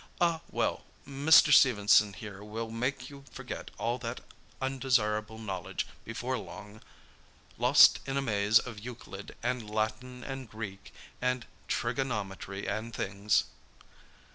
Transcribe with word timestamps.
"Ah, 0.19 0.41
well, 0.49 0.83
Mr. 1.07 1.53
Stephenson 1.53 2.13
here 2.13 2.43
will 2.43 2.71
make 2.71 3.11
you 3.11 3.23
forget 3.31 3.69
all 3.77 3.99
that 3.99 4.19
undesirable 4.59 5.37
knowledge 5.37 5.85
before 6.03 6.39
long—lost 6.39 7.99
in 8.07 8.17
a 8.17 8.21
maze 8.23 8.57
of 8.57 8.79
Euclid, 8.79 9.37
and 9.43 9.69
Latin, 9.69 10.23
and 10.23 10.49
Greek, 10.49 10.91
and 11.21 11.45
trigonometry, 11.67 12.65
and 12.67 12.95
things!" 12.95 13.43